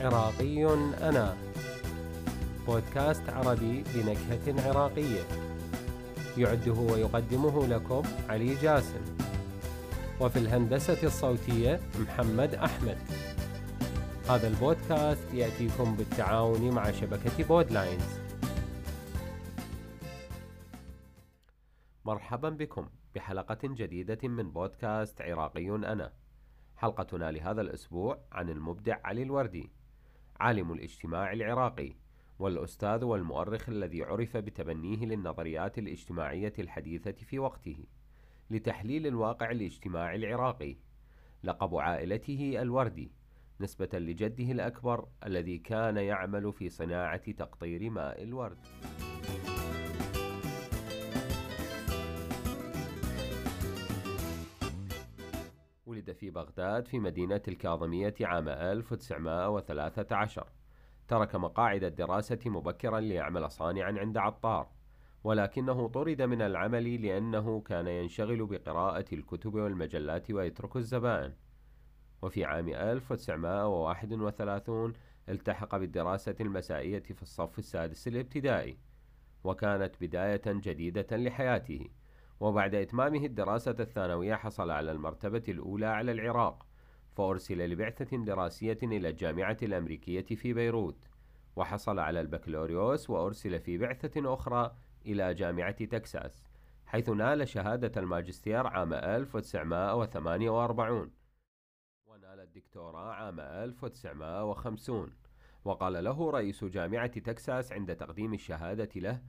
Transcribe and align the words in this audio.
عراقي 0.00 0.64
أنا. 1.08 1.36
بودكاست 2.66 3.30
عربي 3.30 3.84
بنكهة 3.94 4.68
عراقية. 4.68 5.22
يعده 6.36 6.72
ويقدمه 6.72 7.66
لكم 7.66 8.02
علي 8.28 8.54
جاسم. 8.54 9.00
وفي 10.20 10.38
الهندسة 10.38 11.06
الصوتية 11.06 11.80
محمد 11.98 12.54
أحمد. 12.54 12.98
هذا 14.28 14.48
البودكاست 14.48 15.34
يأتيكم 15.34 15.96
بالتعاون 15.96 16.70
مع 16.70 16.90
شبكة 16.90 17.44
بودلاينز. 17.44 18.20
مرحبا 22.04 22.48
بكم 22.48 22.88
بحلقة 23.14 23.58
جديدة 23.64 24.28
من 24.28 24.50
بودكاست 24.50 25.22
عراقي 25.22 25.70
أنا. 25.70 26.12
حلقتنا 26.76 27.30
لهذا 27.30 27.60
الأسبوع 27.60 28.18
عن 28.32 28.50
المبدع 28.50 28.96
علي 29.04 29.22
الوردي. 29.22 29.79
عالم 30.40 30.72
الاجتماع 30.72 31.32
العراقي 31.32 31.92
والأستاذ 32.38 33.04
والمؤرخ 33.04 33.68
الذي 33.68 34.02
عرف 34.02 34.36
بتبنيه 34.36 35.06
للنظريات 35.06 35.78
الاجتماعية 35.78 36.52
الحديثة 36.58 37.12
في 37.12 37.38
وقته 37.38 37.84
لتحليل 38.50 39.06
الواقع 39.06 39.50
الاجتماعي 39.50 40.16
العراقي. 40.16 40.76
لقب 41.44 41.76
عائلته 41.76 42.62
الوردي 42.62 43.12
نسبة 43.60 43.88
لجده 43.98 44.52
الأكبر 44.52 45.08
الذي 45.26 45.58
كان 45.58 45.96
يعمل 45.96 46.52
في 46.52 46.68
صناعة 46.68 47.32
تقطير 47.32 47.90
ماء 47.90 48.22
الورد. 48.22 48.58
ولد 56.00 56.12
في 56.12 56.30
بغداد 56.30 56.88
في 56.88 56.98
مدينة 56.98 57.42
الكاظمية 57.48 58.14
عام 58.20 58.48
1913 58.48 60.46
ترك 61.08 61.34
مقاعد 61.34 61.84
الدراسة 61.84 62.38
مبكرا 62.46 63.00
ليعمل 63.00 63.50
صانعا 63.50 63.94
عند 63.98 64.16
عطار 64.16 64.68
ولكنه 65.24 65.88
طرد 65.88 66.22
من 66.22 66.42
العمل 66.42 67.02
لأنه 67.02 67.60
كان 67.60 67.86
ينشغل 67.86 68.46
بقراءة 68.46 69.04
الكتب 69.12 69.54
والمجلات 69.54 70.30
ويترك 70.30 70.76
الزبائن. 70.76 71.32
وفي 72.22 72.44
عام 72.44 72.68
1931 72.68 74.92
التحق 75.28 75.76
بالدراسة 75.76 76.36
المسائية 76.40 77.02
في 77.02 77.22
الصف 77.22 77.58
السادس 77.58 78.08
الابتدائي 78.08 78.78
وكانت 79.44 79.94
بداية 80.00 80.42
جديدة 80.46 81.16
لحياته. 81.16 81.88
وبعد 82.40 82.74
إتمامه 82.74 83.24
الدراسة 83.24 83.76
الثانوية 83.80 84.34
حصل 84.34 84.70
على 84.70 84.92
المرتبة 84.92 85.42
الأولى 85.48 85.86
على 85.86 86.12
العراق 86.12 86.66
فأرسل 87.16 87.70
لبعثة 87.70 88.16
دراسية 88.16 88.78
إلى 88.82 89.08
الجامعة 89.08 89.56
الأمريكية 89.62 90.36
في 90.36 90.52
بيروت 90.52 91.08
وحصل 91.56 91.98
على 91.98 92.20
البكالوريوس 92.20 93.10
وأرسل 93.10 93.60
في 93.60 93.78
بعثة 93.78 94.34
أخرى 94.34 94.76
إلى 95.06 95.34
جامعة 95.34 95.84
تكساس 95.84 96.44
حيث 96.86 97.08
نال 97.08 97.48
شهادة 97.48 98.00
الماجستير 98.00 98.66
عام 98.66 98.94
1948 98.94 101.10
ونال 102.06 102.40
الدكتوراه 102.40 103.12
عام 103.12 103.40
1950 103.40 105.12
وقال 105.64 106.04
له 106.04 106.30
رئيس 106.30 106.64
جامعة 106.64 107.06
تكساس 107.06 107.72
عند 107.72 107.96
تقديم 107.96 108.34
الشهادة 108.34 109.00
له 109.00 109.20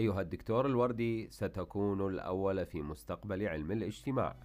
أيها 0.00 0.20
الدكتور 0.20 0.66
الوردي 0.66 1.30
ستكون 1.30 2.06
الأول 2.06 2.66
في 2.66 2.82
مستقبل 2.82 3.48
علم 3.48 3.72
الاجتماع. 3.72 4.36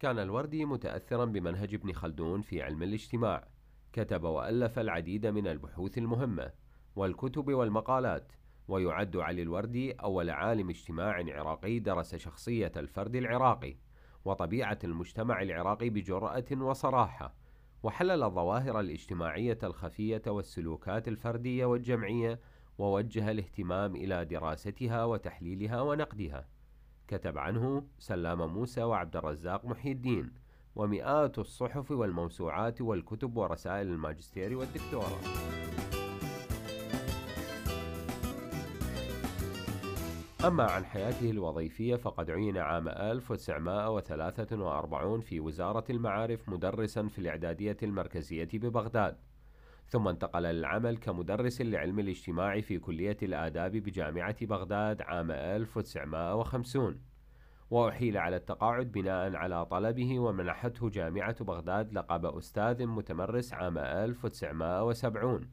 كان 0.00 0.18
الوردي 0.18 0.64
متأثرا 0.64 1.24
بمنهج 1.24 1.74
ابن 1.74 1.92
خلدون 1.92 2.42
في 2.42 2.62
علم 2.62 2.82
الاجتماع. 2.82 3.48
كتب 3.92 4.22
وألف 4.24 4.78
العديد 4.78 5.26
من 5.26 5.46
البحوث 5.46 5.98
المهمة 5.98 6.52
والكتب 6.96 7.48
والمقالات 7.48 8.32
ويعد 8.68 9.16
علي 9.16 9.42
الوردي 9.42 9.92
أول 9.92 10.30
عالم 10.30 10.70
اجتماع 10.70 11.24
عراقي 11.28 11.78
درس 11.78 12.14
شخصية 12.14 12.72
الفرد 12.76 13.16
العراقي 13.16 13.76
وطبيعة 14.24 14.78
المجتمع 14.84 15.42
العراقي 15.42 15.90
بجرأة 15.90 16.46
وصراحة. 16.52 17.47
وحلل 17.82 18.22
الظواهر 18.22 18.80
الاجتماعية 18.80 19.58
الخفية 19.62 20.22
والسلوكات 20.26 21.08
الفردية 21.08 21.64
والجمعية 21.64 22.40
ووجه 22.78 23.30
الاهتمام 23.30 23.96
إلى 23.96 24.24
دراستها 24.24 25.04
وتحليلها 25.04 25.80
ونقدها. 25.80 26.48
كتب 27.08 27.38
عنه 27.38 27.86
سلام 27.98 28.54
موسى 28.54 28.82
وعبد 28.82 29.16
الرزاق 29.16 29.64
محي 29.64 29.92
الدين 29.92 30.32
ومئات 30.76 31.38
الصحف 31.38 31.90
والموسوعات 31.90 32.80
والكتب 32.80 33.36
ورسائل 33.36 33.86
الماجستير 33.86 34.56
والدكتوراه. 34.56 35.18
أما 40.44 40.64
عن 40.64 40.84
حياته 40.84 41.30
الوظيفية 41.30 41.96
فقد 41.96 42.30
عين 42.30 42.58
عام 42.58 42.88
1943 42.88 45.20
في 45.20 45.40
وزارة 45.40 45.84
المعارف 45.90 46.48
مدرسا 46.48 47.08
في 47.08 47.18
الإعدادية 47.18 47.76
المركزية 47.82 48.48
ببغداد 48.52 49.16
ثم 49.88 50.08
انتقل 50.08 50.42
للعمل 50.42 50.96
كمدرس 50.96 51.60
لعلم 51.60 51.98
الاجتماع 51.98 52.60
في 52.60 52.78
كلية 52.78 53.16
الآداب 53.22 53.72
بجامعة 53.72 54.46
بغداد 54.46 55.02
عام 55.02 55.30
1950 55.30 57.00
وأحيل 57.70 58.16
على 58.16 58.36
التقاعد 58.36 58.92
بناء 58.92 59.36
على 59.36 59.66
طلبه 59.66 60.18
ومنحته 60.18 60.90
جامعة 60.90 61.44
بغداد 61.44 61.92
لقب 61.92 62.26
أستاذ 62.26 62.86
متمرس 62.86 63.52
عام 63.52 63.78
1970 63.78 65.50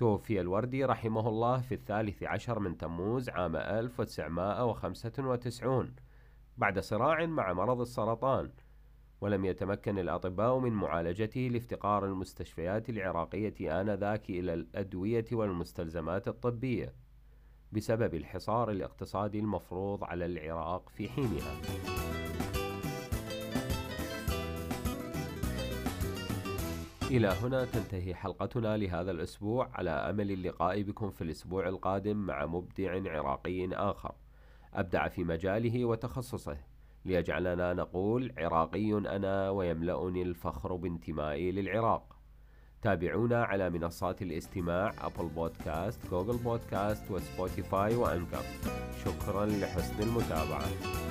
توفي 0.00 0.40
الوردي 0.40 0.84
رحمه 0.84 1.28
الله 1.28 1.60
في 1.60 1.74
الثالث 1.74 2.22
عشر 2.22 2.58
من 2.58 2.76
تموز 2.76 3.28
عام 3.28 3.56
1995 3.56 5.94
بعد 6.56 6.78
صراع 6.78 7.26
مع 7.26 7.52
مرض 7.52 7.80
السرطان 7.80 8.50
ولم 9.20 9.44
يتمكن 9.44 9.98
الأطباء 9.98 10.58
من 10.58 10.72
معالجته 10.72 11.40
لافتقار 11.40 12.06
المستشفيات 12.06 12.88
العراقية 12.88 13.80
آنذاك 13.80 14.30
إلى 14.30 14.54
الأدوية 14.54 15.26
والمستلزمات 15.32 16.28
الطبية 16.28 16.94
بسبب 17.72 18.14
الحصار 18.14 18.70
الاقتصادي 18.70 19.38
المفروض 19.38 20.04
على 20.04 20.26
العراق 20.26 20.88
في 20.88 21.08
حينها. 21.08 21.60
إلى 27.10 27.28
هنا 27.28 27.64
تنتهي 27.64 28.14
حلقتنا 28.14 28.76
لهذا 28.76 29.10
الأسبوع. 29.10 29.70
على 29.74 29.90
أمل 29.90 30.30
اللقاء 30.30 30.82
بكم 30.82 31.10
في 31.10 31.24
الأسبوع 31.24 31.68
القادم 31.68 32.16
مع 32.16 32.46
مبدع 32.46 33.10
عراقي 33.10 33.68
آخر. 33.72 34.12
أبدع 34.74 35.08
في 35.08 35.24
مجاله 35.24 35.84
وتخصصه. 35.84 36.56
ليجعلنا 37.04 37.74
نقول 37.74 38.32
عراقي 38.38 38.92
أنا 38.92 39.50
ويملأني 39.50 40.22
الفخر 40.22 40.76
بانتمائي 40.76 41.52
للعراق. 41.52 42.16
تابعونا 42.82 43.44
على 43.44 43.70
منصات 43.70 44.22
الاستماع 44.22 44.94
أبل 45.00 45.28
بودكاست 45.28 46.10
جوجل 46.10 46.36
بودكاست 46.36 47.10
وسبوتيفاي 47.10 47.94
وأنكور. 47.94 48.42
شكرا 49.04 49.46
لحسن 49.46 50.02
المتابعة. 50.02 51.09